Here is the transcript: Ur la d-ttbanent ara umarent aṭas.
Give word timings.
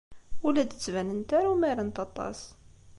Ur 0.45 0.51
la 0.53 0.63
d-ttbanent 0.65 1.29
ara 1.37 1.53
umarent 1.53 1.97
aṭas. 2.05 2.39